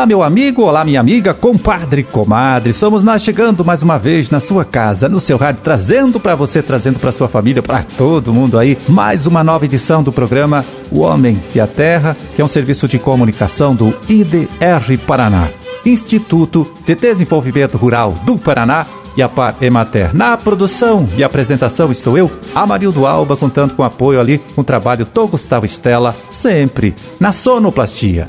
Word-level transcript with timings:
Olá, 0.00 0.06
meu 0.06 0.22
amigo, 0.22 0.62
olá, 0.62 0.82
minha 0.82 0.98
amiga, 0.98 1.34
compadre, 1.34 2.02
comadre. 2.02 2.72
Somos 2.72 3.04
nós 3.04 3.22
chegando 3.22 3.62
mais 3.62 3.82
uma 3.82 3.98
vez 3.98 4.30
na 4.30 4.40
sua 4.40 4.64
casa, 4.64 5.10
no 5.10 5.20
seu 5.20 5.36
rádio, 5.36 5.60
trazendo 5.62 6.18
para 6.18 6.34
você, 6.34 6.62
trazendo 6.62 6.98
para 6.98 7.12
sua 7.12 7.28
família, 7.28 7.62
para 7.62 7.82
todo 7.82 8.32
mundo 8.32 8.58
aí, 8.58 8.78
mais 8.88 9.26
uma 9.26 9.44
nova 9.44 9.66
edição 9.66 10.02
do 10.02 10.10
programa 10.10 10.64
O 10.90 11.00
Homem 11.00 11.38
e 11.54 11.60
a 11.60 11.66
Terra, 11.66 12.16
que 12.34 12.40
é 12.40 12.44
um 12.44 12.48
serviço 12.48 12.88
de 12.88 12.98
comunicação 12.98 13.74
do 13.74 13.94
IDR 14.08 14.96
Paraná, 15.06 15.50
Instituto 15.84 16.66
de 16.86 16.94
Desenvolvimento 16.94 17.76
Rural 17.76 18.14
do 18.24 18.38
Paraná 18.38 18.86
e 19.18 19.22
a 19.22 19.28
Par 19.28 19.54
Emater. 19.60 20.16
Na 20.16 20.34
produção 20.34 21.06
e 21.14 21.22
apresentação 21.22 21.92
estou 21.92 22.16
eu, 22.16 22.30
Amarildo 22.54 23.06
Alba, 23.06 23.36
contando 23.36 23.74
com 23.74 23.84
apoio 23.84 24.18
ali, 24.18 24.38
com 24.56 24.64
trabalho 24.64 25.04
do 25.04 25.26
Gustavo 25.26 25.66
Estela, 25.66 26.16
sempre 26.30 26.94
na 27.20 27.32
sonoplastia. 27.32 28.24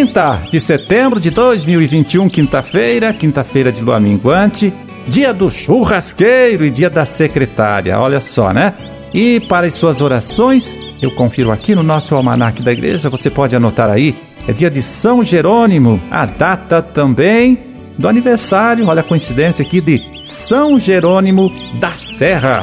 30 0.00 0.44
de 0.50 0.58
setembro 0.58 1.20
de 1.20 1.28
2021, 1.28 2.26
quinta-feira, 2.30 3.12
quinta-feira 3.12 3.70
de 3.70 3.82
lua 3.82 4.00
minguante, 4.00 4.72
dia 5.06 5.30
do 5.30 5.50
churrasqueiro 5.50 6.64
e 6.64 6.70
dia 6.70 6.88
da 6.88 7.04
secretária, 7.04 8.00
olha 8.00 8.18
só, 8.18 8.50
né? 8.50 8.72
E 9.12 9.40
para 9.40 9.66
as 9.66 9.74
suas 9.74 10.00
orações, 10.00 10.74
eu 11.02 11.10
confiro 11.10 11.52
aqui 11.52 11.74
no 11.74 11.82
nosso 11.82 12.14
almanaque 12.14 12.62
da 12.62 12.72
igreja, 12.72 13.10
você 13.10 13.28
pode 13.28 13.54
anotar 13.54 13.90
aí, 13.90 14.14
é 14.48 14.54
dia 14.54 14.70
de 14.70 14.80
São 14.80 15.22
Jerônimo, 15.22 16.00
a 16.10 16.24
data 16.24 16.80
também 16.80 17.58
do 17.98 18.08
aniversário, 18.08 18.88
olha 18.88 19.00
a 19.00 19.04
coincidência 19.04 19.62
aqui, 19.62 19.82
de 19.82 20.00
São 20.24 20.78
Jerônimo 20.78 21.52
da 21.78 21.92
Serra. 21.92 22.62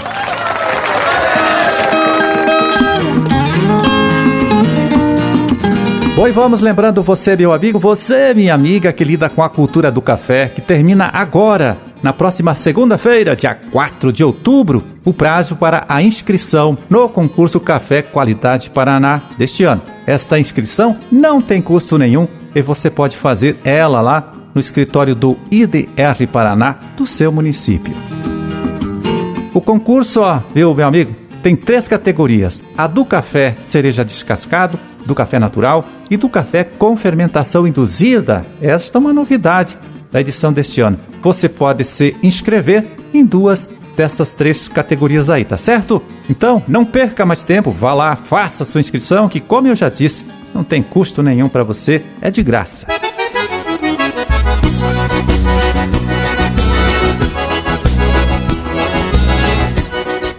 Oi, 6.19 6.31
vamos 6.31 6.61
lembrando 6.61 7.03
você, 7.03 7.35
meu 7.35 7.53
amigo, 7.53 7.77
você, 7.77 8.33
minha 8.33 8.51
amiga, 8.51 8.91
que 8.91 9.03
lida 9.03 9.29
com 9.29 9.43
a 9.43 9.49
cultura 9.49 9.91
do 9.91 10.01
café, 10.01 10.47
que 10.47 10.61
termina 10.61 11.11
agora, 11.13 11.77
na 12.01 12.11
próxima 12.11 12.55
segunda-feira, 12.55 13.35
dia 13.35 13.53
4 13.53 14.11
de 14.11 14.23
outubro, 14.23 14.83
o 15.05 15.13
prazo 15.13 15.55
para 15.55 15.85
a 15.87 16.01
inscrição 16.01 16.75
no 16.89 17.07
concurso 17.07 17.59
Café 17.59 18.01
Qualidade 18.01 18.71
Paraná 18.71 19.21
deste 19.37 19.63
ano. 19.63 19.83
Esta 20.07 20.39
inscrição 20.39 20.97
não 21.11 21.39
tem 21.39 21.61
custo 21.61 21.99
nenhum 21.99 22.27
e 22.55 22.63
você 22.63 22.89
pode 22.89 23.15
fazer 23.15 23.55
ela 23.63 24.02
lá 24.02 24.31
no 24.55 24.59
escritório 24.59 25.13
do 25.13 25.37
IDR 25.52 26.27
Paraná 26.31 26.79
do 26.97 27.05
seu 27.05 27.31
município. 27.31 27.93
O 29.53 29.61
concurso, 29.61 30.21
ó, 30.21 30.39
viu, 30.52 30.73
meu 30.73 30.87
amigo, 30.87 31.27
tem 31.47 31.55
três 31.55 31.87
categorias: 31.87 32.61
a 32.77 32.87
do 32.87 33.05
café 33.05 33.55
cereja 33.63 34.03
descascado, 34.03 34.77
do 35.05 35.15
café 35.15 35.39
natural 35.39 35.85
e 36.09 36.17
do 36.17 36.27
café 36.27 36.65
com 36.65 36.97
fermentação 36.97 37.65
induzida. 37.65 38.45
Esta 38.61 38.97
é 38.97 38.99
uma 38.99 39.13
novidade 39.13 39.77
da 40.11 40.19
edição 40.19 40.51
deste 40.51 40.81
ano. 40.81 40.99
Você 41.21 41.47
pode 41.47 41.85
se 41.85 42.13
inscrever 42.21 42.85
em 43.13 43.25
duas 43.25 43.69
dessas 43.95 44.31
três 44.31 44.67
categorias 44.67 45.29
aí, 45.29 45.45
tá 45.45 45.55
certo? 45.55 46.03
Então, 46.29 46.61
não 46.67 46.83
perca 46.83 47.25
mais 47.25 47.45
tempo, 47.45 47.71
vá 47.71 47.93
lá, 47.93 48.17
faça 48.17 48.65
sua 48.65 48.81
inscrição, 48.81 49.29
que 49.29 49.39
como 49.39 49.69
eu 49.69 49.75
já 49.75 49.87
disse, 49.87 50.25
não 50.53 50.65
tem 50.65 50.83
custo 50.83 51.23
nenhum 51.23 51.47
para 51.47 51.63
você, 51.63 52.03
é 52.21 52.29
de 52.29 52.43
graça. 52.43 53.06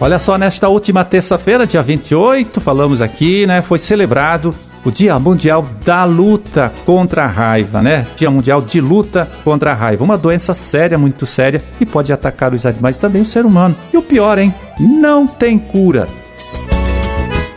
Olha 0.01 0.17
só, 0.17 0.37
nesta 0.37 0.69
última 0.69 1.03
terça-feira, 1.03 1.67
dia 1.67 1.83
28, 1.83 2.61
falamos 2.61 3.01
aqui, 3.01 3.45
né? 3.45 3.61
Foi 3.61 3.77
celebrado 3.77 4.55
o 4.85 4.89
Dia 4.89 5.19
Mundial 5.19 5.67
da 5.83 6.05
Luta 6.05 6.71
contra 6.85 7.25
a 7.25 7.27
Raiva, 7.27 7.81
né? 7.81 8.07
Dia 8.15 8.31
Mundial 8.31 8.61
de 8.61 8.79
Luta 8.79 9.29
contra 9.43 9.71
a 9.71 9.73
Raiva. 9.73 10.05
Uma 10.05 10.17
doença 10.17 10.53
séria, 10.53 10.97
muito 10.97 11.25
séria, 11.25 11.61
que 11.77 11.85
pode 11.85 12.13
atacar 12.13 12.53
os 12.53 12.65
animais 12.65 12.97
e 12.97 13.01
também 13.01 13.21
o 13.21 13.25
ser 13.25 13.45
humano. 13.45 13.75
E 13.93 13.97
o 13.97 14.01
pior, 14.01 14.37
hein? 14.37 14.53
Não 14.79 15.27
tem 15.27 15.59
cura. 15.59 16.07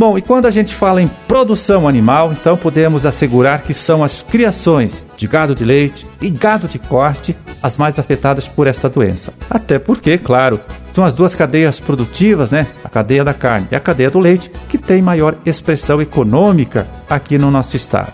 Bom, 0.02 0.18
e 0.18 0.20
quando 0.20 0.46
a 0.46 0.50
gente 0.50 0.74
fala 0.74 1.00
em 1.00 1.06
produção 1.28 1.86
animal, 1.86 2.32
então 2.32 2.56
podemos 2.56 3.06
assegurar 3.06 3.62
que 3.62 3.72
são 3.72 4.02
as 4.02 4.20
criações 4.20 5.04
de 5.16 5.28
gado 5.28 5.54
de 5.54 5.64
leite 5.64 6.04
e 6.20 6.28
gado 6.28 6.66
de 6.66 6.76
corte 6.76 7.36
as 7.62 7.76
mais 7.76 8.00
afetadas 8.00 8.48
por 8.48 8.66
esta 8.66 8.88
doença. 8.88 9.32
Até 9.48 9.78
porque, 9.78 10.18
claro, 10.18 10.58
são 10.91 11.04
as 11.04 11.14
duas 11.14 11.36
cadeias 11.36 11.78
produtivas, 11.78 12.50
né? 12.50 12.66
A 12.82 12.88
cadeia 12.88 13.22
da 13.22 13.32
carne 13.32 13.68
e 13.70 13.76
a 13.76 13.80
cadeia 13.80 14.10
do 14.10 14.18
leite, 14.18 14.50
que 14.68 14.76
tem 14.76 15.00
maior 15.00 15.36
expressão 15.46 16.02
econômica 16.02 16.84
aqui 17.08 17.38
no 17.38 17.48
nosso 17.48 17.76
estado. 17.76 18.12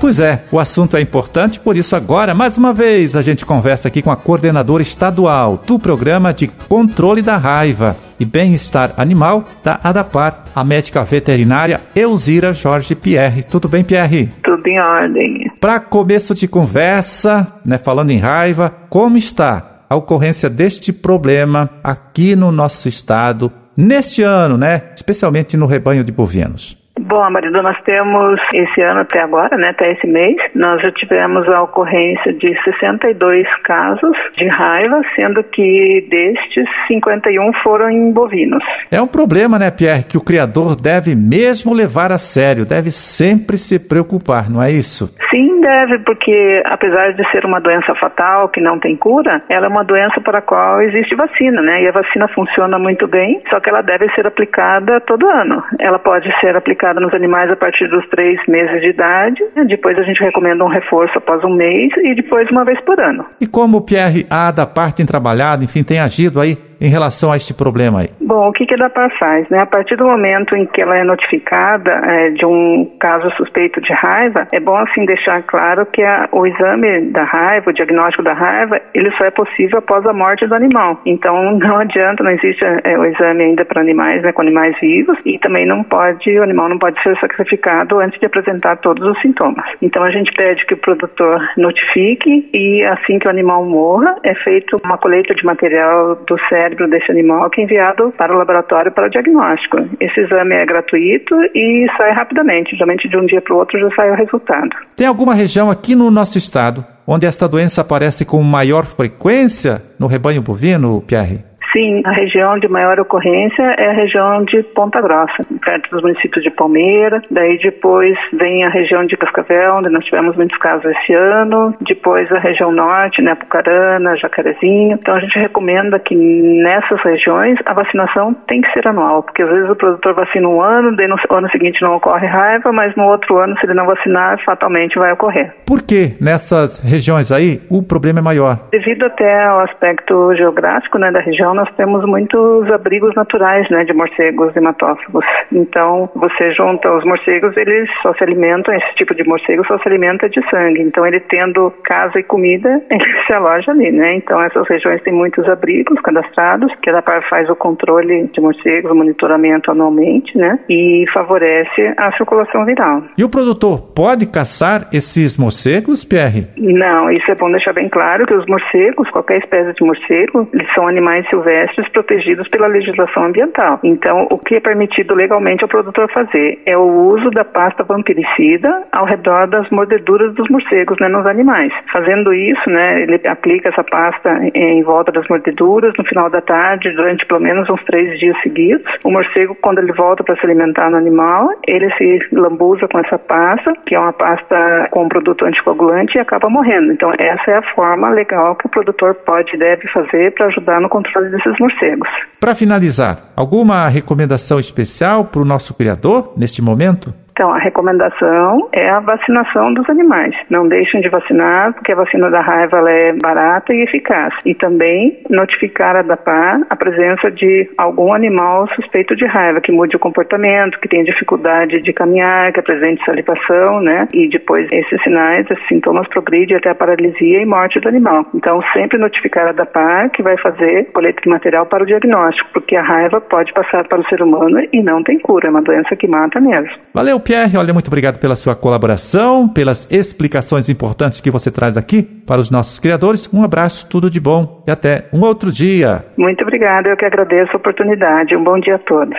Pois 0.00 0.18
é, 0.18 0.44
o 0.50 0.58
assunto 0.58 0.96
é 0.96 1.00
importante, 1.02 1.60
por 1.60 1.76
isso 1.76 1.94
agora, 1.94 2.34
mais 2.34 2.56
uma 2.56 2.72
vez, 2.72 3.14
a 3.14 3.20
gente 3.20 3.44
conversa 3.44 3.88
aqui 3.88 4.00
com 4.00 4.10
a 4.10 4.16
coordenadora 4.16 4.82
estadual 4.82 5.62
do 5.66 5.78
Programa 5.78 6.32
de 6.32 6.48
Controle 6.48 7.20
da 7.20 7.36
Raiva 7.36 7.94
e 8.18 8.24
Bem-Estar 8.24 8.94
Animal 8.96 9.44
da 9.62 9.78
ADAPAR, 9.84 10.44
a 10.56 10.64
médica 10.64 11.04
veterinária 11.04 11.82
Elzira 11.94 12.50
Jorge 12.54 12.94
Pierre. 12.94 13.42
Tudo 13.42 13.68
bem, 13.68 13.84
Pierre? 13.84 14.30
Tudo 14.42 14.66
em 14.66 14.80
ordem. 14.80 15.44
Para 15.60 15.78
começo 15.78 16.34
de 16.34 16.48
conversa, 16.48 17.60
né, 17.62 17.76
falando 17.76 18.10
em 18.10 18.18
raiva, 18.18 18.72
como 18.88 19.18
está 19.18 19.82
a 19.90 19.96
ocorrência 19.96 20.48
deste 20.48 20.94
problema 20.94 21.68
aqui 21.84 22.34
no 22.34 22.50
nosso 22.50 22.88
estado 22.88 23.52
neste 23.76 24.22
ano, 24.22 24.56
né, 24.56 24.80
especialmente 24.96 25.58
no 25.58 25.66
rebanho 25.66 26.02
de 26.02 26.10
bovinos? 26.10 26.79
Bom, 27.10 27.28
Marido, 27.28 27.60
nós 27.60 27.76
temos 27.82 28.40
esse 28.54 28.80
ano 28.82 29.00
até 29.00 29.20
agora, 29.20 29.56
né, 29.56 29.70
até 29.70 29.90
esse 29.90 30.06
mês, 30.06 30.36
nós 30.54 30.80
já 30.80 30.92
tivemos 30.92 31.44
a 31.48 31.60
ocorrência 31.60 32.32
de 32.32 32.56
62 32.62 33.48
casos 33.64 34.16
de 34.36 34.46
raiva, 34.46 35.02
sendo 35.16 35.42
que 35.42 36.06
destes 36.08 36.64
51 36.86 37.52
foram 37.64 37.90
em 37.90 38.12
bovinos. 38.12 38.62
É 38.92 39.02
um 39.02 39.08
problema, 39.08 39.58
né, 39.58 39.72
Pierre, 39.72 40.04
que 40.04 40.16
o 40.16 40.24
criador 40.24 40.76
deve 40.80 41.16
mesmo 41.16 41.74
levar 41.74 42.12
a 42.12 42.18
sério, 42.18 42.64
deve 42.64 42.92
sempre 42.92 43.58
se 43.58 43.88
preocupar, 43.88 44.48
não 44.48 44.62
é 44.62 44.70
isso? 44.70 45.12
Sim, 45.34 45.60
deve, 45.60 45.98
porque 46.00 46.62
apesar 46.64 47.12
de 47.12 47.28
ser 47.30 47.44
uma 47.44 47.60
doença 47.60 47.94
fatal 47.94 48.48
que 48.48 48.60
não 48.60 48.78
tem 48.78 48.96
cura, 48.96 49.42
ela 49.48 49.66
é 49.66 49.68
uma 49.68 49.84
doença 49.84 50.20
para 50.20 50.38
a 50.38 50.42
qual 50.42 50.80
existe 50.82 51.14
vacina, 51.14 51.62
né? 51.62 51.82
E 51.82 51.88
a 51.88 51.92
vacina 51.92 52.28
funciona 52.28 52.78
muito 52.78 53.06
bem, 53.06 53.42
só 53.48 53.60
que 53.60 53.70
ela 53.70 53.82
deve 53.82 54.08
ser 54.14 54.26
aplicada 54.26 55.00
todo 55.00 55.28
ano. 55.28 55.62
Ela 55.78 55.98
pode 55.98 56.28
ser 56.40 56.56
aplicada 56.56 56.99
nos 57.00 57.12
animais 57.14 57.50
a 57.50 57.56
partir 57.56 57.88
dos 57.88 58.06
três 58.08 58.38
meses 58.46 58.80
de 58.80 58.90
idade. 58.90 59.42
Depois 59.66 59.98
a 59.98 60.02
gente 60.02 60.20
recomenda 60.20 60.64
um 60.64 60.68
reforço 60.68 61.18
após 61.18 61.42
um 61.44 61.54
mês 61.54 61.92
e 62.04 62.14
depois 62.14 62.48
uma 62.50 62.64
vez 62.64 62.80
por 62.82 63.00
ano. 63.00 63.24
E 63.40 63.46
como 63.46 63.78
o 63.78 63.80
Pierre 63.80 64.26
A 64.30 64.50
da 64.50 64.66
parte 64.66 64.96
tem 64.96 65.06
trabalhado, 65.06 65.64
enfim, 65.64 65.82
tem 65.82 65.98
agido 65.98 66.40
aí 66.40 66.56
em 66.80 66.88
relação 66.88 67.30
a 67.30 67.36
este 67.36 67.52
problema 67.52 68.00
aí? 68.00 68.08
Bom, 68.20 68.48
o 68.48 68.52
que, 68.52 68.64
que 68.64 68.74
a 68.74 68.76
DAPAR 68.76 69.10
faz? 69.18 69.48
Né? 69.50 69.58
A 69.60 69.66
partir 69.66 69.96
do 69.96 70.06
momento 70.06 70.56
em 70.56 70.66
que 70.66 70.80
ela 70.80 70.96
é 70.96 71.04
notificada 71.04 71.90
é, 71.90 72.30
de 72.30 72.46
um 72.46 72.90
caso 72.98 73.30
suspeito 73.36 73.80
de 73.80 73.92
raiva, 73.92 74.48
é 74.52 74.58
bom 74.58 74.76
assim 74.78 75.04
deixar 75.04 75.42
claro 75.42 75.84
que 75.86 76.02
a, 76.02 76.28
o 76.32 76.46
exame 76.46 77.10
da 77.10 77.24
raiva, 77.24 77.70
o 77.70 77.74
diagnóstico 77.74 78.22
da 78.22 78.32
raiva, 78.32 78.80
ele 78.94 79.10
só 79.16 79.24
é 79.24 79.30
possível 79.30 79.78
após 79.78 80.06
a 80.06 80.12
morte 80.12 80.46
do 80.46 80.54
animal. 80.54 81.00
Então 81.04 81.34
não 81.58 81.76
adianta, 81.78 82.24
não 82.24 82.30
existe 82.30 82.64
é, 82.64 82.98
o 82.98 83.04
exame 83.04 83.44
ainda 83.44 83.64
para 83.64 83.82
animais, 83.82 84.22
né, 84.22 84.32
com 84.32 84.42
animais 84.42 84.74
vivos, 84.80 85.18
e 85.26 85.38
também 85.38 85.66
não 85.66 85.82
pode, 85.82 86.38
o 86.38 86.42
animal 86.42 86.68
não 86.68 86.78
pode 86.78 87.00
ser 87.02 87.18
sacrificado 87.18 87.98
antes 88.00 88.18
de 88.18 88.26
apresentar 88.26 88.76
todos 88.76 89.06
os 89.06 89.20
sintomas. 89.20 89.64
Então 89.82 90.02
a 90.02 90.10
gente 90.10 90.32
pede 90.32 90.64
que 90.64 90.74
o 90.74 90.78
produtor 90.78 91.40
notifique 91.56 92.48
e 92.54 92.84
assim 92.84 93.18
que 93.18 93.26
o 93.26 93.30
animal 93.30 93.64
morra, 93.64 94.16
é 94.24 94.34
feito 94.36 94.76
uma 94.84 94.96
colheita 94.96 95.34
de 95.34 95.44
material 95.44 96.14
do 96.14 96.38
cérebro 96.48 96.69
cérebro 96.70 96.88
desse 96.88 97.10
animal 97.10 97.50
que 97.50 97.60
é 97.60 97.64
enviado 97.64 98.12
para 98.16 98.32
o 98.32 98.38
laboratório 98.38 98.92
para 98.92 99.06
o 99.06 99.10
diagnóstico. 99.10 99.78
Esse 100.00 100.20
exame 100.20 100.54
é 100.54 100.64
gratuito 100.64 101.34
e 101.54 101.86
sai 101.96 102.12
rapidamente, 102.12 102.76
geralmente 102.76 103.08
de 103.08 103.16
um 103.16 103.26
dia 103.26 103.40
para 103.40 103.54
o 103.54 103.58
outro 103.58 103.78
já 103.78 103.90
sai 103.94 104.10
o 104.10 104.14
resultado. 104.14 104.70
Tem 104.96 105.06
alguma 105.06 105.34
região 105.34 105.70
aqui 105.70 105.94
no 105.94 106.10
nosso 106.10 106.38
estado 106.38 106.84
onde 107.06 107.26
esta 107.26 107.48
doença 107.48 107.80
aparece 107.80 108.24
com 108.24 108.40
maior 108.42 108.84
frequência 108.84 109.82
no 109.98 110.06
rebanho 110.06 110.42
bovino, 110.42 111.02
Pierre? 111.02 111.49
Sim, 111.72 112.02
a 112.04 112.10
região 112.10 112.58
de 112.58 112.68
maior 112.68 112.98
ocorrência 112.98 113.62
é 113.78 113.90
a 113.90 113.92
região 113.92 114.44
de 114.44 114.62
Ponta 114.74 115.00
Grossa, 115.00 115.44
perto 115.64 115.90
dos 115.90 116.02
municípios 116.02 116.42
de 116.42 116.50
Palmeira. 116.50 117.22
Daí 117.30 117.58
depois 117.58 118.16
vem 118.32 118.64
a 118.64 118.70
região 118.70 119.06
de 119.06 119.16
Cascavel, 119.16 119.76
onde 119.76 119.88
nós 119.88 120.04
tivemos 120.04 120.36
muitos 120.36 120.58
casos 120.58 120.84
esse 120.84 121.14
ano. 121.14 121.74
Depois 121.80 122.30
a 122.32 122.40
região 122.40 122.72
norte, 122.72 123.22
né, 123.22 123.32
Apucarana, 123.32 124.16
Jacarezinho. 124.16 124.98
Então 125.00 125.14
a 125.14 125.20
gente 125.20 125.38
recomenda 125.38 125.98
que 126.00 126.14
nessas 126.16 127.00
regiões 127.04 127.58
a 127.64 127.74
vacinação 127.74 128.34
tem 128.48 128.60
que 128.60 128.72
ser 128.72 128.88
anual, 128.88 129.22
porque 129.22 129.42
às 129.42 129.48
vezes 129.48 129.70
o 129.70 129.76
produtor 129.76 130.14
vacina 130.14 130.48
um 130.48 130.60
ano, 130.60 130.96
daí 130.96 131.06
no 131.06 131.16
ano 131.30 131.50
seguinte 131.50 131.82
não 131.82 131.96
ocorre 131.96 132.26
raiva, 132.26 132.72
mas 132.72 132.94
no 132.96 133.04
outro 133.04 133.38
ano, 133.38 133.56
se 133.58 133.66
ele 133.66 133.74
não 133.74 133.86
vacinar, 133.86 134.42
fatalmente 134.44 134.98
vai 134.98 135.12
ocorrer. 135.12 135.54
Por 135.66 135.82
que 135.82 136.16
nessas 136.20 136.78
regiões 136.78 137.30
aí 137.30 137.60
o 137.70 137.82
problema 137.82 138.18
é 138.18 138.22
maior? 138.22 138.58
Devido 138.72 139.04
até 139.04 139.44
ao 139.44 139.60
aspecto 139.60 140.34
geográfico 140.34 140.98
né, 140.98 141.12
da 141.12 141.20
região, 141.20 141.59
nós 141.60 141.68
temos 141.76 142.02
muitos 142.06 142.70
abrigos 142.72 143.14
naturais, 143.14 143.68
né, 143.68 143.84
de 143.84 143.92
morcegos 143.92 144.56
hematófagos. 144.56 145.24
Então, 145.52 146.08
você 146.14 146.50
junta 146.52 146.90
os 146.90 147.04
morcegos, 147.04 147.54
eles 147.54 147.86
só 148.00 148.14
se 148.14 148.24
alimentam, 148.24 148.74
esse 148.74 148.94
tipo 148.94 149.14
de 149.14 149.24
morcego 149.24 149.66
só 149.66 149.76
se 149.78 149.86
alimenta 149.86 150.26
de 150.30 150.40
sangue. 150.48 150.80
Então, 150.80 151.04
ele 151.06 151.20
tendo 151.20 151.70
casa 151.84 152.18
e 152.18 152.22
comida, 152.22 152.80
ele 152.90 153.04
se 153.26 153.32
aloja 153.34 153.72
ali, 153.72 153.92
né? 153.92 154.14
Então, 154.14 154.40
essas 154.42 154.66
regiões 154.68 155.02
têm 155.02 155.12
muitos 155.12 155.46
abrigos 155.48 156.00
cadastrados, 156.00 156.72
que 156.82 156.88
a 156.88 156.94
DAPAR 156.94 157.28
faz 157.28 157.50
o 157.50 157.56
controle 157.56 158.26
de 158.32 158.40
morcegos, 158.40 158.90
o 158.90 158.94
monitoramento 158.94 159.70
anualmente, 159.70 160.38
né? 160.38 160.58
E 160.66 161.04
favorece 161.12 161.92
a 161.98 162.10
circulação 162.16 162.64
viral. 162.64 163.02
E 163.18 163.24
o 163.24 163.28
produtor 163.28 163.92
pode 163.94 164.24
caçar 164.26 164.88
esses 164.94 165.36
morcegos, 165.36 166.06
Pierre? 166.06 166.46
Não, 166.56 167.10
isso 167.10 167.30
é 167.30 167.34
bom 167.34 167.50
deixar 167.50 167.74
bem 167.74 167.90
claro 167.90 168.26
que 168.26 168.34
os 168.34 168.46
morcegos, 168.46 169.10
qualquer 169.10 169.38
espécie 169.38 169.74
de 169.74 169.84
morcego, 169.84 170.48
eles 170.54 170.72
são 170.74 170.88
animais 170.88 171.28
silvestres 171.28 171.49
protegidos 171.92 172.48
pela 172.48 172.66
legislação 172.66 173.24
ambiental. 173.24 173.78
Então, 173.84 174.26
o 174.30 174.38
que 174.38 174.56
é 174.56 174.60
permitido 174.60 175.14
legalmente 175.14 175.62
ao 175.62 175.68
produtor 175.68 176.10
fazer 176.12 176.58
é 176.66 176.76
o 176.76 177.10
uso 177.12 177.30
da 177.30 177.44
pasta 177.44 177.84
vampiricida 177.84 178.84
ao 178.92 179.06
redor 179.06 179.48
das 179.48 179.68
mordeduras 179.70 180.34
dos 180.34 180.48
morcegos, 180.48 180.96
né, 181.00 181.08
nos 181.08 181.26
animais. 181.26 181.72
Fazendo 181.92 182.32
isso, 182.32 182.70
né, 182.70 183.02
ele 183.02 183.20
aplica 183.28 183.68
essa 183.68 183.84
pasta 183.84 184.30
em 184.54 184.82
volta 184.82 185.12
das 185.12 185.26
mordeduras 185.28 185.92
no 185.98 186.04
final 186.04 186.30
da 186.30 186.40
tarde, 186.40 186.90
durante 186.94 187.26
pelo 187.26 187.40
menos 187.40 187.68
uns 187.68 187.82
três 187.84 188.18
dias 188.18 188.36
seguidos. 188.42 188.86
O 189.04 189.10
morcego, 189.10 189.56
quando 189.60 189.78
ele 189.78 189.92
volta 189.92 190.22
para 190.24 190.36
se 190.36 190.46
alimentar 190.46 190.90
no 190.90 190.96
animal, 190.96 191.50
ele 191.66 191.90
se 191.94 192.18
lambuza 192.32 192.86
com 192.88 192.98
essa 192.98 193.18
pasta, 193.18 193.72
que 193.86 193.94
é 193.94 193.98
uma 193.98 194.12
pasta 194.12 194.88
com 194.90 195.08
produto 195.08 195.44
anticoagulante, 195.44 196.16
e 196.16 196.20
acaba 196.20 196.48
morrendo. 196.48 196.92
Então, 196.92 197.10
essa 197.18 197.50
é 197.50 197.58
a 197.58 197.74
forma 197.74 198.10
legal 198.10 198.56
que 198.56 198.66
o 198.66 198.70
produtor 198.70 199.14
pode 199.26 199.54
e 199.54 199.58
deve 199.58 199.86
fazer 199.88 200.32
para 200.34 200.46
ajudar 200.46 200.80
no 200.80 200.88
controle 200.88 201.30
desses 201.44 201.58
morcegos. 201.60 202.08
Para 202.38 202.54
finalizar, 202.54 203.32
alguma 203.36 203.88
recomendação 203.88 204.58
especial 204.58 205.24
para 205.26 205.42
o 205.42 205.44
nosso 205.44 205.74
criador 205.74 206.32
neste 206.36 206.62
momento? 206.62 207.12
Então, 207.40 207.54
a 207.54 207.58
recomendação 207.58 208.68
é 208.70 208.90
a 208.90 209.00
vacinação 209.00 209.72
dos 209.72 209.88
animais. 209.88 210.36
Não 210.50 210.68
deixem 210.68 211.00
de 211.00 211.08
vacinar, 211.08 211.72
porque 211.72 211.90
a 211.90 211.96
vacina 211.96 212.30
da 212.30 212.42
raiva 212.42 212.84
é 212.86 213.14
barata 213.14 213.72
e 213.72 213.80
eficaz. 213.80 214.34
E 214.44 214.54
também 214.54 215.22
notificar 215.30 215.96
a 215.96 216.02
DAPAR 216.02 216.60
a 216.68 216.76
presença 216.76 217.30
de 217.30 217.66
algum 217.78 218.12
animal 218.12 218.68
suspeito 218.74 219.16
de 219.16 219.24
raiva, 219.24 219.58
que 219.62 219.72
mude 219.72 219.96
o 219.96 219.98
comportamento, 219.98 220.78
que 220.80 220.86
tenha 220.86 221.02
dificuldade 221.02 221.80
de 221.80 221.94
caminhar, 221.94 222.52
que 222.52 222.60
apresente 222.60 223.02
salivação, 223.06 223.80
né? 223.80 224.06
E 224.12 224.28
depois 224.28 224.68
esses 224.70 225.02
sinais, 225.02 225.50
esses 225.50 225.66
sintomas 225.66 226.06
progridem 226.08 226.58
até 226.58 226.68
a 226.68 226.74
paralisia 226.74 227.40
e 227.40 227.46
morte 227.46 227.80
do 227.80 227.88
animal. 227.88 228.26
Então, 228.34 228.60
sempre 228.74 228.98
notificar 228.98 229.48
a 229.48 229.52
DAPAR 229.52 230.10
que 230.10 230.22
vai 230.22 230.36
fazer 230.42 230.92
colete 230.92 231.22
de 231.22 231.30
material 231.30 231.64
para 231.64 231.84
o 231.84 231.86
diagnóstico, 231.86 232.50
porque 232.52 232.76
a 232.76 232.82
raiva 232.82 233.18
pode 233.18 233.50
passar 233.54 233.88
para 233.88 233.98
o 233.98 234.08
ser 234.10 234.20
humano 234.22 234.60
e 234.70 234.82
não 234.82 235.02
tem 235.02 235.18
cura, 235.18 235.48
é 235.48 235.50
uma 235.50 235.62
doença 235.62 235.96
que 235.96 236.06
mata 236.06 236.38
mesmo. 236.38 236.76
Valeu, 236.92 237.18
Pierre, 237.30 237.56
olha, 237.56 237.72
muito 237.72 237.86
obrigado 237.86 238.18
pela 238.18 238.34
sua 238.34 238.56
colaboração, 238.56 239.48
pelas 239.48 239.88
explicações 239.88 240.68
importantes 240.68 241.20
que 241.20 241.30
você 241.30 241.48
traz 241.48 241.76
aqui 241.76 242.02
para 242.02 242.40
os 242.40 242.50
nossos 242.50 242.80
criadores. 242.80 243.32
Um 243.32 243.44
abraço, 243.44 243.88
tudo 243.88 244.10
de 244.10 244.18
bom 244.18 244.64
e 244.66 244.70
até 244.72 245.04
um 245.12 245.20
outro 245.20 245.52
dia. 245.52 246.04
Muito 246.18 246.42
obrigada, 246.42 246.88
eu 246.88 246.96
que 246.96 247.04
agradeço 247.04 247.52
a 247.52 247.56
oportunidade. 247.56 248.34
Um 248.34 248.42
bom 248.42 248.58
dia 248.58 248.74
a 248.74 248.78
todos. 248.80 249.16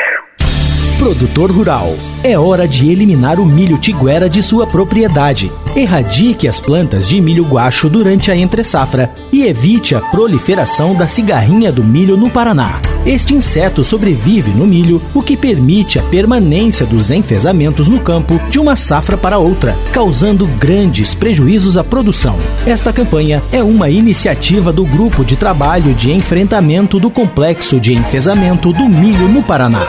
Produtor 1.02 1.50
Rural, 1.50 1.96
é 2.24 2.38
hora 2.38 2.68
de 2.68 2.92
eliminar 2.92 3.40
o 3.40 3.46
milho 3.46 3.76
tiguera 3.76 4.30
de 4.30 4.44
sua 4.44 4.68
propriedade. 4.68 5.52
Erradique 5.76 6.48
as 6.48 6.60
plantas 6.62 7.08
de 7.08 7.20
milho 7.20 7.44
guacho 7.44 7.90
durante 7.90 8.30
a 8.30 8.38
entre-safra 8.38 9.10
e 9.32 9.48
evite 9.48 9.96
a 9.96 10.00
proliferação 10.00 10.94
da 10.94 11.08
cigarrinha 11.08 11.72
do 11.72 11.84
milho 11.84 12.16
no 12.16 12.30
Paraná. 12.30 12.80
Este 13.04 13.34
inseto 13.34 13.84
sobrevive 13.84 14.52
no 14.52 14.68
milho, 14.68 15.02
o 15.12 15.24
que 15.24 15.36
permite 15.36 15.98
a 15.98 16.04
permanência 16.04 16.86
dos 16.86 17.10
enfesamentos 17.10 17.88
no 17.88 18.00
campo 18.00 18.40
de 18.52 18.60
uma 18.60 18.78
safra 18.78 19.18
para 19.18 19.40
outra, 19.40 19.76
causando 19.92 20.46
grandes 20.46 21.16
prejuízos 21.16 21.78
à 21.78 21.84
produção. 21.84 22.38
Esta 22.64 22.94
campanha 22.94 23.42
é 23.52 23.64
uma 23.64 23.90
iniciativa 23.90 24.72
do 24.72 24.86
Grupo 24.86 25.26
de 25.26 25.36
Trabalho 25.36 25.96
de 25.96 26.12
Enfrentamento 26.12 27.00
do 27.00 27.10
Complexo 27.10 27.80
de 27.80 27.92
Enfesamento 27.92 28.72
do 28.72 28.88
Milho 28.88 29.28
no 29.28 29.42
Paraná. 29.42 29.88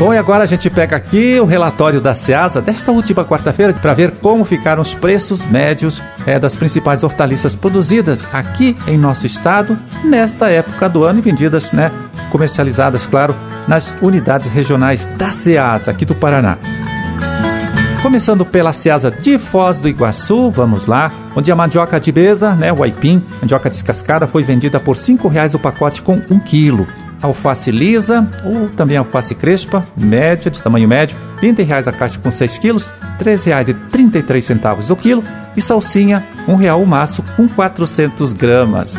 Bom, 0.00 0.14
e 0.14 0.16
agora 0.16 0.44
a 0.44 0.46
gente 0.46 0.70
pega 0.70 0.96
aqui 0.96 1.38
o 1.38 1.44
relatório 1.44 2.00
da 2.00 2.14
SEASA 2.14 2.62
desta 2.62 2.90
última 2.90 3.22
quarta-feira 3.22 3.74
para 3.74 3.92
ver 3.92 4.12
como 4.12 4.46
ficaram 4.46 4.80
os 4.80 4.94
preços 4.94 5.44
médios 5.44 6.02
é, 6.26 6.38
das 6.38 6.56
principais 6.56 7.02
hortaliças 7.02 7.54
produzidas 7.54 8.26
aqui 8.32 8.74
em 8.86 8.96
nosso 8.96 9.26
estado 9.26 9.78
nesta 10.02 10.48
época 10.48 10.88
do 10.88 11.04
ano 11.04 11.18
e 11.18 11.22
vendidas, 11.22 11.70
né, 11.72 11.92
comercializadas, 12.30 13.06
claro, 13.06 13.36
nas 13.68 13.92
unidades 14.00 14.50
regionais 14.50 15.04
da 15.18 15.32
SEASA 15.32 15.90
aqui 15.90 16.06
do 16.06 16.14
Paraná. 16.14 16.56
Começando 18.00 18.46
pela 18.46 18.72
Ceasa 18.72 19.10
de 19.10 19.38
Foz 19.38 19.82
do 19.82 19.88
Iguaçu, 19.88 20.50
vamos 20.50 20.86
lá, 20.86 21.12
onde 21.36 21.52
a 21.52 21.54
mandioca 21.54 22.00
de 22.00 22.10
beza, 22.10 22.54
né, 22.56 22.72
o 22.72 22.82
aipim, 22.82 23.22
mandioca 23.38 23.68
descascada, 23.68 24.26
foi 24.26 24.42
vendida 24.42 24.80
por 24.80 24.96
R$ 24.96 25.02
5,00 25.02 25.56
o 25.56 25.58
pacote 25.58 26.00
com 26.00 26.22
1 26.30 26.40
quilo 26.40 26.86
alface 27.22 27.70
lisa 27.70 28.28
ou 28.44 28.68
também 28.68 28.96
alface 28.96 29.34
crespa, 29.34 29.86
média, 29.96 30.50
de 30.50 30.62
tamanho 30.62 30.88
médio, 30.88 31.16
R$ 31.40 31.52
20 31.52 31.88
a 31.88 31.92
caixa 31.92 32.18
com 32.18 32.30
6 32.30 32.58
quilos, 32.58 32.88
R$ 33.18 33.24
3,33 33.24 34.90
o 34.90 34.96
quilo 34.96 35.24
e 35.56 35.62
salsinha, 35.62 36.24
R$ 36.46 36.54
1,00 36.54 36.82
o 36.82 36.86
maço 36.86 37.22
com 37.36 37.48
400 37.48 38.32
gramas. 38.32 38.96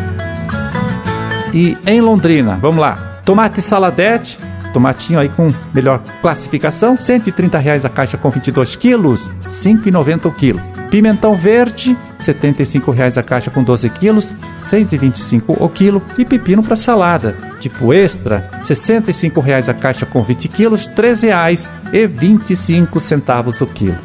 E 1.53 1.77
em 1.85 1.99
Londrina, 1.99 2.57
vamos 2.61 2.79
lá, 2.79 3.19
tomate 3.25 3.61
saladete, 3.61 4.39
tomatinho 4.73 5.19
aí 5.19 5.29
com 5.29 5.53
melhor 5.73 6.01
classificação, 6.21 6.91
R$ 6.91 6.97
130 6.97 7.57
a 7.85 7.89
caixa 7.89 8.17
com 8.17 8.29
22 8.29 8.75
quilos, 8.75 9.27
R$ 9.27 9.49
5,90 9.49 10.25
o 10.25 10.31
quilo. 10.31 10.70
Pimentão 10.91 11.33
verde, 11.33 11.97
R$ 12.19 12.19
75,00 12.19 13.17
a 13.17 13.23
caixa 13.23 13.49
com 13.49 13.63
12 13.63 13.89
quilos, 13.91 14.31
R$ 14.31 14.37
6,25 14.59 15.55
o 15.57 15.69
quilo. 15.69 16.03
E 16.17 16.25
pepino 16.25 16.61
para 16.61 16.75
salada, 16.75 17.33
tipo 17.61 17.93
extra, 17.93 18.49
R$ 18.51 18.59
65,00 18.61 19.69
a 19.69 19.73
caixa 19.73 20.05
com 20.05 20.21
20 20.21 20.49
quilos, 20.49 20.87
R$ 20.87 20.95
13,25 20.95 23.61
o 23.61 23.67
quilo. 23.67 23.97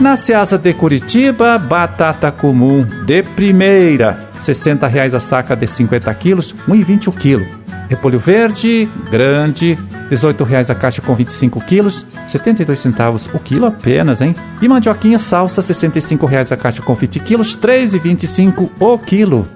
Na 0.00 0.16
Seasa 0.16 0.56
de 0.56 0.72
Curitiba, 0.72 1.58
batata 1.58 2.32
comum 2.32 2.86
de 3.04 3.22
primeira, 3.22 4.30
R$ 4.32 4.40
60,00 4.40 5.14
a 5.14 5.20
saca 5.20 5.54
de 5.54 5.66
50 5.66 6.14
quilos, 6.14 6.54
R$ 6.66 6.72
1,20 6.72 7.08
o 7.08 7.12
quilo. 7.12 7.46
Repolho 7.90 8.18
verde, 8.18 8.88
grande, 9.10 9.76
18,00 10.10 10.70
a 10.70 10.74
caixa 10.74 11.02
com 11.02 11.14
25 11.14 11.60
quilos, 11.62 12.04
72 12.26 12.78
centavos 12.78 13.28
o 13.32 13.38
quilo 13.38 13.66
apenas, 13.66 14.20
hein? 14.20 14.34
E 14.60 14.68
mandioquinha 14.68 15.18
salsa, 15.18 15.60
R$ 15.60 15.66
65,00 15.66 16.52
a 16.52 16.56
caixa 16.56 16.82
com 16.82 16.94
20 16.94 17.20
quilos, 17.20 17.54
R$ 17.54 17.60
3,25 17.60 18.70
o 18.78 18.98
quilo. 18.98 19.48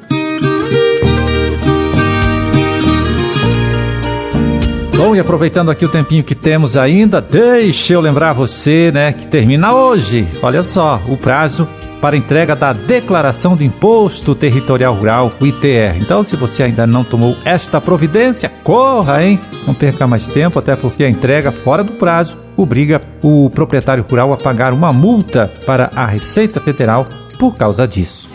Bom, 4.96 5.16
e 5.16 5.18
aproveitando 5.18 5.68
aqui 5.68 5.84
o 5.84 5.88
tempinho 5.88 6.22
que 6.22 6.34
temos 6.34 6.76
ainda, 6.76 7.20
deixa 7.20 7.94
eu 7.94 8.00
lembrar 8.00 8.32
você, 8.32 8.92
né, 8.92 9.12
que 9.12 9.26
termina 9.26 9.74
hoje. 9.74 10.28
Olha 10.40 10.62
só, 10.62 11.02
o 11.08 11.16
prazo 11.16 11.68
para 12.02 12.16
entrega 12.16 12.56
da 12.56 12.72
Declaração 12.72 13.56
do 13.56 13.62
Imposto 13.62 14.34
Territorial 14.34 14.92
Rural, 14.92 15.32
o 15.40 15.46
ITR. 15.46 15.96
Então, 16.00 16.24
se 16.24 16.34
você 16.34 16.64
ainda 16.64 16.84
não 16.84 17.04
tomou 17.04 17.36
esta 17.44 17.80
providência, 17.80 18.50
corra, 18.64 19.24
hein? 19.24 19.38
Não 19.68 19.72
perca 19.72 20.04
mais 20.04 20.26
tempo, 20.26 20.58
até 20.58 20.74
porque 20.74 21.04
a 21.04 21.08
entrega 21.08 21.52
fora 21.52 21.84
do 21.84 21.92
prazo 21.92 22.36
obriga 22.56 23.00
o 23.22 23.48
proprietário 23.50 24.04
rural 24.10 24.32
a 24.32 24.36
pagar 24.36 24.72
uma 24.72 24.92
multa 24.92 25.48
para 25.64 25.92
a 25.94 26.04
Receita 26.04 26.58
Federal 26.58 27.06
por 27.38 27.56
causa 27.56 27.86
disso. 27.86 28.28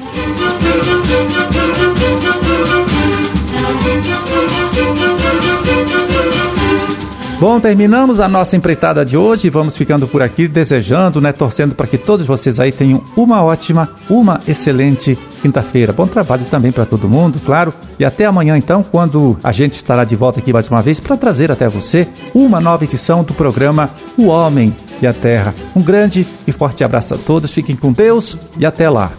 Bom, 7.39 7.59
terminamos 7.59 8.19
a 8.19 8.27
nossa 8.27 8.57
empreitada 8.57 9.05
de 9.05 9.15
hoje. 9.15 9.47
Vamos 9.47 9.77
ficando 9.77 10.07
por 10.07 10.23
aqui 10.23 10.47
desejando, 10.47 11.21
né, 11.21 11.31
torcendo 11.31 11.75
para 11.75 11.85
que 11.85 11.95
todos 11.97 12.25
vocês 12.25 12.59
aí 12.59 12.71
tenham 12.71 13.03
uma 13.15 13.43
ótima, 13.43 13.89
uma 14.09 14.41
excelente 14.47 15.15
quinta-feira. 15.39 15.93
Bom 15.93 16.07
trabalho 16.07 16.45
também 16.49 16.71
para 16.71 16.83
todo 16.83 17.07
mundo, 17.07 17.39
claro. 17.45 17.71
E 17.99 18.03
até 18.03 18.25
amanhã 18.25 18.57
então, 18.57 18.81
quando 18.81 19.37
a 19.43 19.51
gente 19.51 19.73
estará 19.73 20.03
de 20.03 20.15
volta 20.15 20.39
aqui 20.39 20.51
mais 20.51 20.67
uma 20.67 20.81
vez 20.81 20.99
para 20.99 21.15
trazer 21.15 21.51
até 21.51 21.67
você 21.67 22.07
uma 22.33 22.59
nova 22.59 22.83
edição 22.83 23.23
do 23.23 23.35
programa 23.35 23.91
O 24.17 24.25
Homem 24.25 24.75
e 24.99 25.05
a 25.05 25.13
Terra. 25.13 25.53
Um 25.75 25.81
grande 25.83 26.25
e 26.47 26.51
forte 26.51 26.83
abraço 26.83 27.13
a 27.13 27.17
todos. 27.17 27.53
Fiquem 27.53 27.75
com 27.75 27.93
Deus 27.93 28.35
e 28.57 28.65
até 28.65 28.89
lá. 28.89 29.11